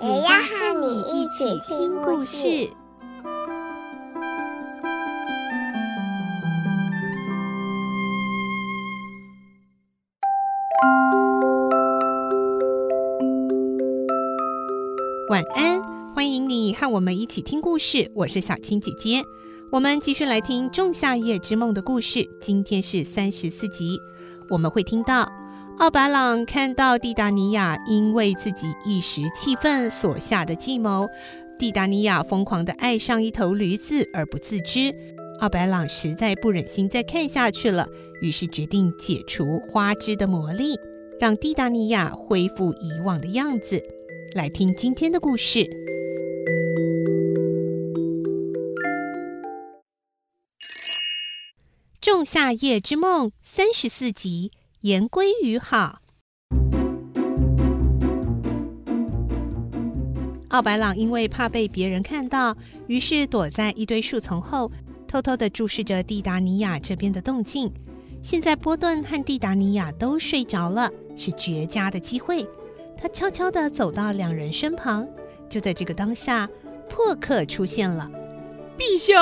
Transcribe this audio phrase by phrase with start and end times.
[0.00, 2.70] 也要和你一起听故事。
[15.28, 15.82] 晚安，
[16.14, 18.08] 欢迎你和我们一起听故事。
[18.14, 19.20] 我是小青姐姐，
[19.72, 22.24] 我们继续来听《仲夏夜之梦》的故事。
[22.40, 23.98] 今天是三十四集，
[24.48, 25.28] 我们会听到
[25.78, 31.08] 奥白朗看到蒂达尼亚因为自己一时气愤所下的计谋，
[31.56, 34.92] 蒂达尼亚疯狂地爱上一头驴子而不自知。
[35.38, 37.86] 奥白朗实在不忍心再看下去了，
[38.20, 40.74] 于是决定解除花枝的魔力，
[41.20, 43.80] 让蒂达尼亚恢复以往的样子。
[44.34, 45.60] 来听今天的故事，
[52.00, 54.50] 《仲夏夜之梦》三十四集。
[54.82, 55.98] 言归于好。
[60.50, 64.70] 奥白朗因为怕被别人看到，于是躲在一堆树丛后，
[65.08, 67.72] 偷偷的注视着蒂达尼亚这边的动静。
[68.22, 72.48] 现在波顿和蒂达尼亚都睡着了，是绝佳的机会。
[72.96, 75.06] 他悄悄的走到两人身旁，
[75.48, 76.48] 就在这个当下，
[76.88, 78.08] 珀克出现了。
[78.78, 79.14] 陛下，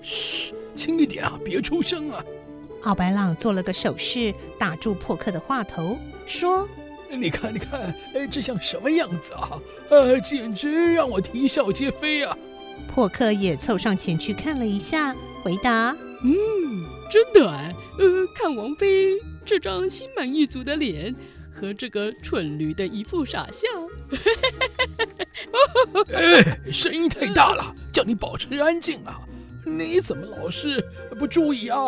[0.00, 2.24] 嘘，轻一点啊，别出声啊！
[2.84, 6.68] 奥白朗做了个手势，打住破克的话头，说
[7.10, 9.58] ：“你看，你看，哎，这像什么样子啊？
[9.88, 12.36] 呃，简直让我啼笑皆非啊！”
[12.92, 16.34] 破克也凑上前去看了一下，回答：“嗯，
[17.10, 21.14] 真的哎，呃，看王妃这张心满意足的脸。”
[21.56, 23.70] 和这个蠢驴的一副傻相，
[26.12, 29.20] 哎，声音太大了，叫你保持安静啊！
[29.64, 30.84] 你怎么老是
[31.16, 31.84] 不注意啊？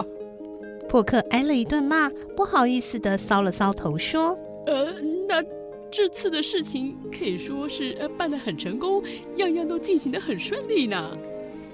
[0.88, 4.92] 珀克挨了一顿骂，不好意思的搔了搔头，说：“呃，
[5.28, 5.42] 那
[5.90, 9.02] 这次的事情可以说是呃办得很成功，
[9.36, 11.16] 样样都进行得很顺利呢。”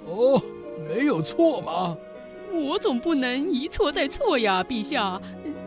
[0.07, 0.41] 哦，
[0.89, 1.97] 没有错吗？
[2.53, 5.21] 我总不能一错再错呀，陛下。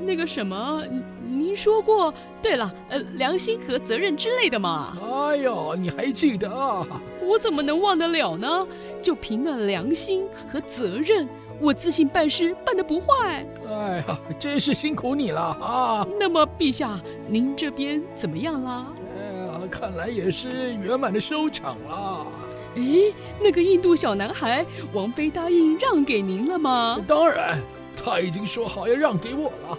[0.05, 0.83] 那个什么。
[1.27, 4.95] 您说过，对了，呃，良心和责任之类的嘛。
[5.01, 6.85] 哎呀，你还记得啊？
[7.25, 8.67] 我怎么能忘得了呢？
[9.01, 11.27] 就凭那良心和责任，
[11.59, 13.45] 我自信办事办得不坏。
[13.69, 16.07] 哎呀，真是辛苦你了啊！
[16.19, 18.85] 那么，陛下，您这边怎么样啦？
[19.17, 22.25] 哎呀，看来也是圆满的收场了。
[22.75, 22.81] 哎，
[23.41, 26.99] 那个印度小男孩，王妃答应让给您了吗？
[27.07, 27.59] 当然，
[27.95, 29.77] 他已经说好要让给我了。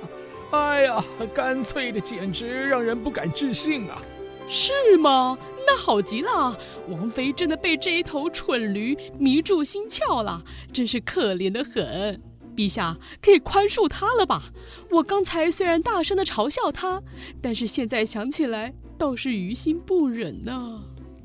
[0.52, 4.00] 哎呀，干脆的简直让人不敢置信啊！
[4.48, 5.36] 是吗？
[5.66, 6.56] 那好极了，
[6.88, 12.22] 王妃真的被这一头蠢驴迷住心窍了，真是可怜的很。
[12.54, 14.44] 陛下可以宽恕他了吧？
[14.90, 17.02] 我刚才虽然大声的嘲笑他，
[17.42, 20.82] 但是现在想起来倒是于心不忍呢。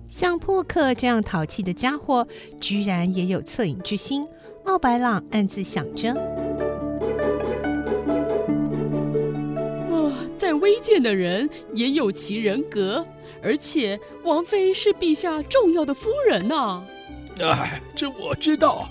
[0.09, 2.28] 像破克这样淘气的家伙，
[2.59, 4.28] 居然也有恻隐之心。
[4.66, 6.12] 奥白朗暗自想着。
[9.90, 13.06] 啊再微贱的人也有其人格，
[13.42, 16.86] 而且王妃是陛下重要的夫人呐、啊。
[17.40, 18.90] 哎，这我知道。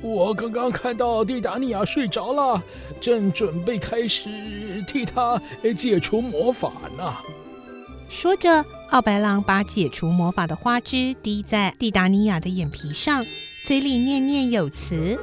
[0.00, 2.60] 我刚刚看到蒂达尼亚睡着了，
[3.00, 4.28] 正准备开始
[4.88, 5.40] 替她
[5.76, 7.14] 解除魔法呢。
[8.08, 13.24] 说着，奥白狼把解除魔法的花枝滴在蒂达尼亚的眼皮上，
[13.64, 15.16] 嘴里念念有词。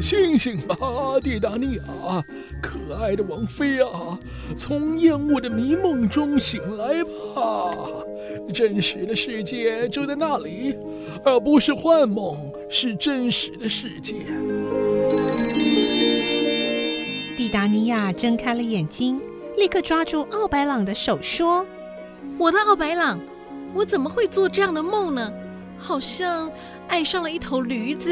[0.00, 0.76] 醒醒吧，
[1.22, 2.24] 蒂达尼亚，
[2.62, 4.18] 可爱的王妃啊，
[4.56, 7.76] 从厌恶的迷梦中醒来吧！
[8.54, 10.74] 真实的世界就在那里，
[11.22, 14.14] 而不是幻梦，是真实的世界。
[17.36, 19.20] 蒂达尼亚睁开了眼睛，
[19.58, 21.64] 立刻抓住奥白朗的手说
[22.38, 23.20] ：“我的奥白朗，
[23.74, 25.30] 我怎么会做这样的梦呢？
[25.76, 26.50] 好像
[26.88, 28.10] 爱上了一头驴子。”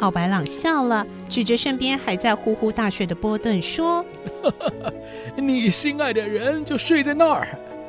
[0.00, 4.04] 奥白朗笑了，指着身边还在呼呼大睡的波顿说
[5.36, 7.46] ：“你心爱的人就睡在那儿，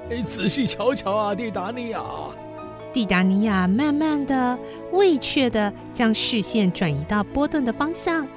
[0.09, 2.03] 你仔细瞧瞧啊，蒂达尼亚。”
[2.93, 4.59] 蒂达尼亚慢慢的、
[4.91, 8.27] 畏怯的将视线转移到波顿的方向，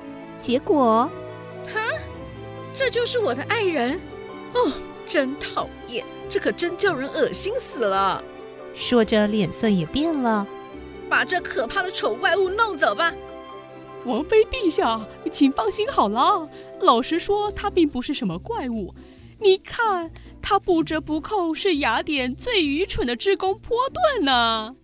[0.41, 1.11] 结果，
[1.73, 1.81] 哈，
[2.73, 4.01] 这就是我的爱人？
[4.53, 4.71] 哦，
[5.05, 8.23] 真讨厌，这可真叫人恶心死了！
[8.73, 10.47] 说着脸色也变了。
[11.09, 13.13] 把这可怕的丑怪物弄走吧！
[14.05, 15.01] 王妃陛下，
[15.33, 16.49] 请放心好了。
[16.81, 18.95] 老实说，他并不是什么怪物。
[19.41, 20.11] 你看，
[20.41, 24.75] 他不折不扣是雅典最愚蠢的织工波顿呢。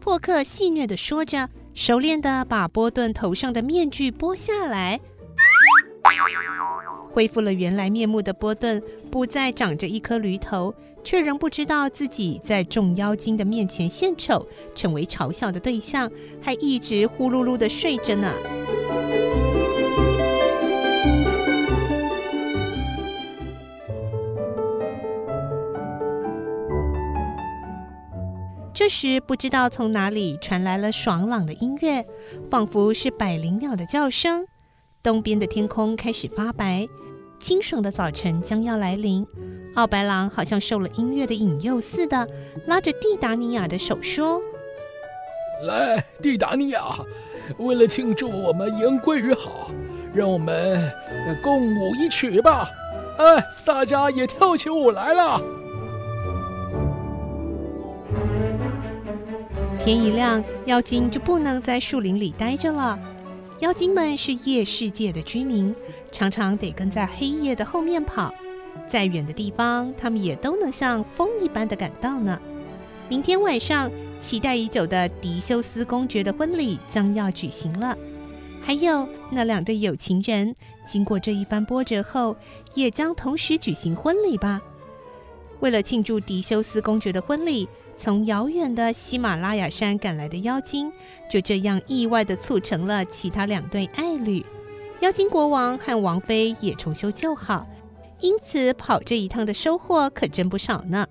[0.00, 4.98] 破克戏谑地说着，熟练地把波顿头上的面具剥下来。
[7.12, 16.10] 恢复了原来面目的波顿，不再长着一颗驴头，却仍不知道自己在众妖精的面前献丑，成为嘲笑的对象，
[16.40, 18.32] 还一直呼噜噜的睡着呢。
[28.72, 32.06] 这时，不知道从哪里传来了爽朗的音乐，
[32.48, 34.46] 仿佛是百灵鸟的叫声。
[35.08, 36.86] 东边的天空开始发白，
[37.40, 39.26] 清爽的早晨将要来临。
[39.74, 42.28] 奥白狼好像受了音乐的引诱似的，
[42.66, 44.38] 拉着蒂达尼亚的手说
[45.64, 46.82] ：“来，蒂达尼亚，
[47.56, 49.70] 为了庆祝我们言归于好，
[50.12, 50.78] 让我们
[51.42, 52.68] 共舞一曲吧！
[53.16, 55.40] 哎，大家也跳起舞来了。”
[59.80, 62.98] 天一亮，妖精就不能在树林里待着了。
[63.60, 65.74] 妖精们是夜世界的居民，
[66.12, 68.32] 常常得跟在黑夜的后面跑。
[68.86, 72.40] 再远的地方，他们也都能像风一般的赶到呢。
[73.08, 73.90] 明天晚上，
[74.20, 77.98] 期待已久的狄修斯公爵的婚礼将要举行了。
[78.62, 80.54] 还有那两对有情人，
[80.86, 82.36] 经过这一番波折后，
[82.74, 84.62] 也将同时举行婚礼吧。
[85.58, 87.68] 为了庆祝狄修斯公爵的婚礼。
[87.98, 90.90] 从遥远的喜马拉雅山赶来的妖精，
[91.28, 94.46] 就这样意外地促成了其他两对爱侣。
[95.00, 97.66] 妖精国王和王妃也重修旧好，
[98.20, 101.04] 因此跑这一趟的收获可真不少呢。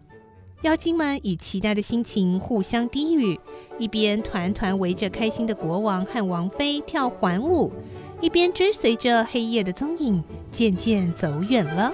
[0.64, 3.38] 妖精们以期待的心情互相低语，
[3.78, 7.72] 一边团团围着开心的国王和王妃跳环舞，
[8.22, 11.94] 一边追随着黑夜的踪影，渐渐走远了。